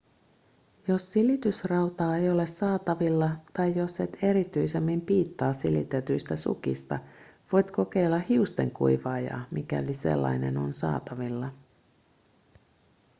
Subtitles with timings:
[0.87, 6.99] jos silitysrautaa ei ole saatavilla tai jos et erityisemmin piittaa silitetyistä sukista
[7.51, 11.51] voit kokeilla hiustenkuivaajaa mikäli sellainen on saatavilla